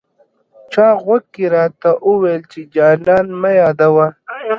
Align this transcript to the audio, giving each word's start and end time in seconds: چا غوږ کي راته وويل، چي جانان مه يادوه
چا 0.71 0.87
غوږ 1.03 1.23
کي 1.33 1.45
راته 1.55 1.89
وويل، 2.07 2.41
چي 2.51 2.61
جانان 2.75 3.25
مه 3.41 3.51
يادوه 3.59 4.07